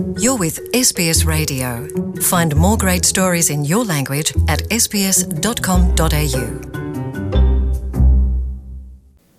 [0.00, 1.84] You're with SBS Radio.
[2.22, 6.44] Find more great stories in your language at sbs.com.au.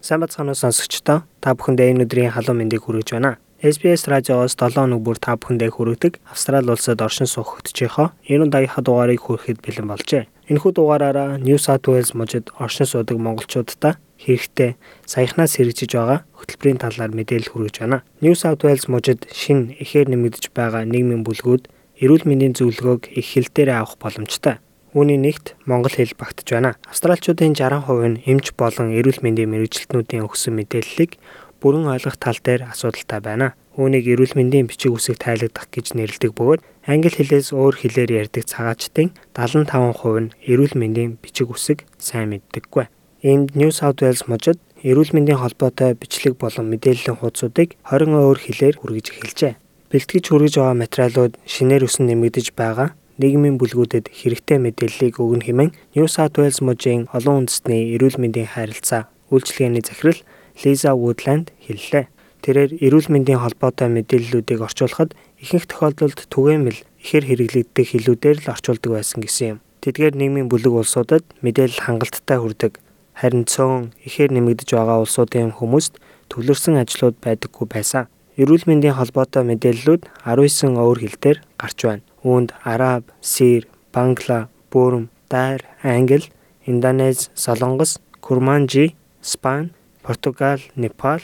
[0.00, 3.40] Сайн бацхан сонсогчдоо та бүхэндээ энэ өдрийн халуун мэндийг хүргэж байна.
[3.64, 8.84] SBS радиоос 7 өнөг бүр та бүхэндээ хүргэдэг Австрали улсад оршин суух хөтжийнхөө 90 дагийнхаа
[8.84, 10.28] дугаарыг хүрэхэд бэлэн болжээ.
[10.52, 14.76] Энэхүү дугаараараа New South Wales мужид оршин суудаг монголчуудаа хэрэгтэй
[15.08, 18.04] саяхнаас хэрэгжиж байгаа хөтөлбөрийн талаар мэдээлэл хүргэж байна.
[18.20, 21.68] New South Wales мужид шин ихээр нэмэгдэж байгаа нийгмийн бүлгүүд
[22.00, 24.60] эрүүл мэндийн зөвлөгөөг их хэл дээр авах боломжтой.
[24.90, 26.74] Үүний нэгт монгол хэл багтаж байна.
[26.88, 31.20] Австралчуудын 60% нь эмч болон эрүүл мэндийн мэрэгчлэтнүүдийн өгсөн мэдээллийг
[31.62, 33.54] бүрэн ойлгох тал дээр асуудалтай байна.
[33.78, 36.60] Үүнийг эрүүл мэндийн бичиг үсэг тайлагдах гэж нэрлэдэг бөгөөд
[36.90, 42.90] англи хэлээс өөр хэлээр ярьдаг цагаачдын 75% нь эрүүл мэндийн бичиг үсэг сайн мэддэггүй.
[43.22, 48.80] Энд New South Wales мужид эрүүл мэндийн холбоотой бичлэг болон мэдээллийн хуудсуудыг 20 өөр хэлээр
[48.80, 49.52] хүргэж эхэлжээ.
[49.92, 56.08] Бэлтгэж хүргэж байгаа материалууд шинээр өсөн нэмэгдэж байгаа нийгмийн бүлгүүдэд хэрэгтэй мэдээллийг өгнө хэмээн New
[56.08, 60.20] South Wales мужийн олон үндэстний эрүүл мэндийн харилцаа үйлчилгээний захирал
[60.64, 62.08] Лиза Вудланд хэллээ.
[62.40, 65.12] Тэрээр эрүүл мэндийн холбоотой мэдээллүүдийг орчуулахад
[65.44, 69.58] ихэнх тохиолдолд түгээмэл ихэр хэрэглэгддэг хэлүүдээр л орчуулдаг байсан гэсэн юм.
[69.84, 72.80] Тэдгээр нийгмийн бүлэг улсуудад мэдээлэл хангалттай хүрдэг.
[73.20, 76.00] Харин цөөн ихэр нэмэгдэж байгаа улсуудын хүмүүст
[76.32, 78.08] төвлөрсөн ажлууд байдаггүй байсан.
[78.40, 82.06] Эрүүл мэндийн холбоотой мэдээллүүд 19 өөр хэлээр гарч байна.
[82.24, 86.32] Үүнд араб, сир, бангла, бүрм, дайр, англи,
[86.64, 91.20] индонез, солонгос, курманжи, спан, Португал, Непал,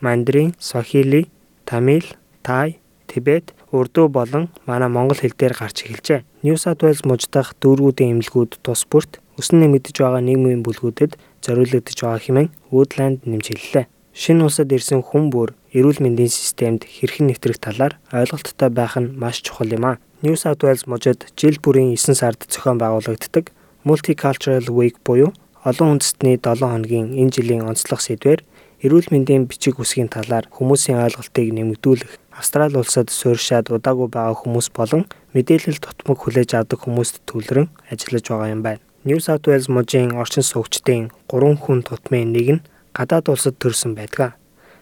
[0.00, 1.30] Мандрин, Сохили,
[1.64, 2.06] Тамил,
[2.42, 6.24] Тай, Тибет, Урду болон манай монгол хэл дээр гарч эхэлжээ.
[6.42, 11.12] New South Wales мужидах дүүргүүдийн эмнэлгүүд тус бүрт өсөн нэмэгдэж байгаа нийгмийн бүлгүүдэд
[11.44, 13.86] зориулагдж байгаа хэмээн Woodland нэмж хэллээ.
[14.16, 19.44] Шинэ улсад ирсэн хүн бүр эрүүл мэндийн системд хэрхэн нэвтрэх талаар ойлголттой байх нь маш
[19.44, 20.00] чухал юм а.
[20.24, 23.52] New South Wales мужид жил бүрийн 9 сард зохион байгуулагддаг
[23.84, 25.36] Multicultural Week буюу
[25.68, 28.40] олон үндэстний 7 хоногийн энэ жилийн онцлог сэдвээр
[28.84, 35.08] эрүүл мэндийн бичиг үсгийн талаар хүмүүсийн ойлголтыг нэмэгдүүлэх, Австрали улсад суурьшаад удаагүй байгаа хүмүүс болон
[35.34, 38.85] мэдээлэл тутмаг хүлээж авдаг хүмүүст төвлөрөн ажиллаж байгаа юм байна.
[39.06, 44.34] New South Wales мужийн орчин суугчдын 3 хүн тутмын нэг нь гадаад улсад төрсэн байдаг.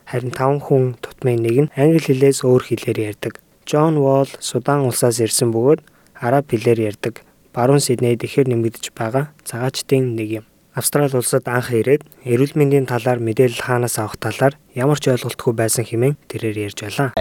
[0.09, 3.37] Харин 5 хүн тутмын нэг нь англи хэлээс өөр хэлээр ярьдаг.
[3.69, 5.85] John Wall Судан улсаас ирсэн бөгөөд
[6.25, 7.21] араб хэлээр ярьдаг.
[7.53, 10.45] Баруун Сиднейд ихээр нэмэгдэж байгаа цагаачдын нэг юм.
[10.73, 15.85] Австрали улсад анх ирээд эрүүл мэндийн талаар мэдээлэл хаанаас авах талаар ямар ч ойлголтгүй байсан
[15.85, 17.13] хэмээн тэрээр ярьж байлаа.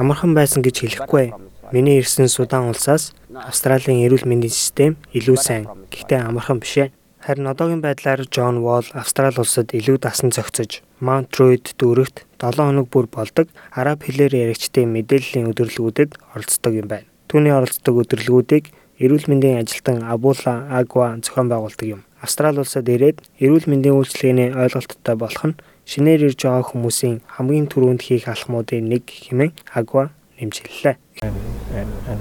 [0.00, 1.36] Амархан байсан гэж хэлэхгүй.
[1.68, 5.64] Миний ирсэн Судан улсаас Австралийн эрүүл мэндийн систем илүү сайн.
[5.88, 6.92] Гэхдээ амархан биш ээ.
[7.22, 12.90] Харин одоогийн байдлаар Джон Wall Австрали улсад илүү дасан зохицож Mount Druitt дүүрэгт 7 хоног
[12.90, 17.06] бүр болдог араб хэлээр яригчдын мэдээллийн өдөрлгүүдэд оролцдог юм байна.
[17.30, 22.02] Түүний оролцдог өдөрлгүүдийг эрүүл мэндийн ажилтан Абула Агва зохион байгуулдаг юм.
[22.20, 28.02] Австрали улсад ирээд эрүүл мэндийн үйлчилгээний ойлголттой болох нь шинээр ирж байгаа хүмүүсийн хамгийн түрүүнд
[28.02, 30.10] хийх алхмуудын нэг хэмээн Агва
[30.42, 30.96] нэмжиллээ.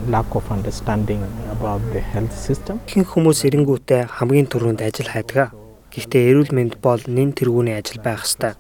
[0.07, 1.21] lack of understanding
[1.51, 2.79] about the health system.
[2.87, 5.51] Ихэнх хүмүүс эренгүүтээ хамгийн түрүүнд ажил хайдаг.
[5.91, 8.55] Гэхдээ эрүүл мэнд бол нэн тэргүүний ажил байх ёстой.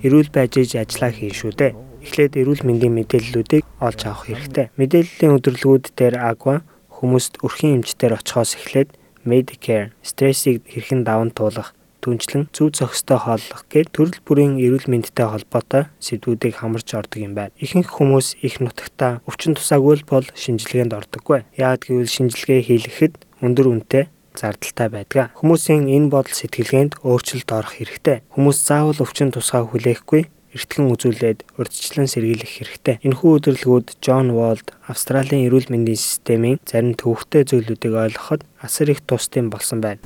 [0.00, 1.76] Эрүүл байж иж ажиллаа хийн шүү дээ.
[2.00, 4.72] Эхлээд эрүүл мэндийн мэдээллүүдийг олж авах хэрэгтэй.
[4.80, 6.64] Мэдээллийн өдөрлгүүд дээр Агва
[6.96, 13.94] хүмүүст өрхийн эмчтэр очихоос эхлээд Medicare, стрессийг хэрхэн даван туулах, түнчлэн зөв зохистой хооллох гээд
[13.94, 17.54] төрөл бүрийн эрүүл мэндтэй холбоотой сэдвүүдийг хамарч ордог юм байна.
[17.62, 21.46] Ихэнх хүмүүс их нутагта өвчин тусаагүй бол шинжилгээнд ордоггүй.
[21.54, 23.14] Яагад гэвэл шинжилгээ хийлгэхэд
[23.46, 24.04] өндөр үнэтэй
[24.34, 25.30] зардалтай байдаг.
[25.38, 28.26] Хүмүүсийн энэ бодол сэтгэлгээнд өөрчлөлт орох хэрэгтэй.
[28.34, 33.00] Хүмүүс заавал өвчин тусгай хүлээхгүй эртгэн үзүүлээд урьдчилан сэргийлэх хэрэгтэй.
[33.00, 39.48] Энэхүү өдөрлгүүд Джон Волд Австралийн эрүүл мэндийн системийн зарим төвөгтэй зүйлүүдийг ойлгоход асар их тусдсан
[39.48, 40.04] болсон байна.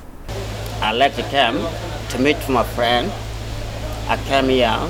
[0.96, 1.60] Left camp
[2.10, 3.12] to meet my friend.
[4.08, 4.88] I came here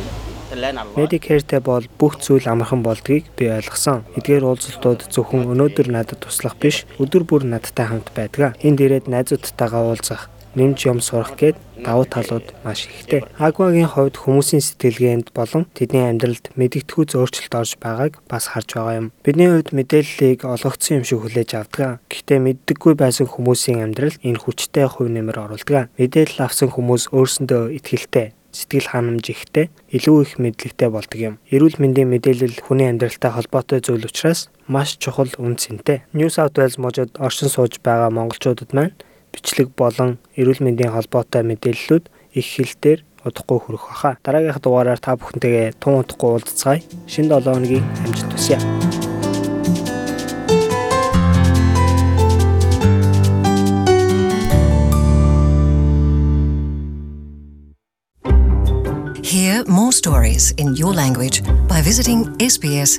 [0.94, 4.04] Medicare-тэй бол бүх зүйл амархан болдгийг би ойлгосон.
[4.14, 8.54] Эдгээр уулзалтууд зөвхөн өнөөдөр надад туслах биш, өдөр бүр надтай хамт байдаг.
[8.62, 13.22] Энд ирээд найзуудтайгаа уулзах, нэмж юм сурах гээд давуу талууд маш ихтэй.
[13.36, 19.12] Агвагийн хувьд хүмүүсийн сэтгэлгээнд болон тэдний амьдралд мэдэгдэхүй зөөрчлөлт орж байгааг бас харж байгаа юм.
[19.20, 22.00] Бидний хувьд мэдээллийг олгогдсон юм шиг хүлээж авдаг.
[22.08, 25.92] Гэхдээ мэддэггүй байсан хүмүүсийн амьдралд энэ хүчтэй хувь нэмэр оруулдаг.
[26.00, 31.34] Мэдээлэл авсан хүмүүс өөрсөндөө итгэлтэй сэтгэл ханамж ихтэй илүү их мэдлэгтэй болдог юм.
[31.52, 36.08] Эрүүл мэндийн мэдээлэл хүний амьдралтай холбоотой зүйл учраас маш чухал үн цэнтэй.
[36.16, 38.96] New South Wales мужид оршин сууж байгаа монголчуудад маань
[39.36, 42.04] бичлэг болон эрүүл мэндийн холбоотой мэдээллүүд
[42.40, 44.16] их хэл дээр удахгүй хүрэх баха.
[44.24, 46.80] Дараагийнхаа дугаараар та бүхэнтэйгээ тун удахгүй уулзцаая.
[47.10, 48.58] Шинэ 7 хоногийн амжилт хүсье.
[59.26, 62.96] Hear more stories in your language by visiting sbs.com.au.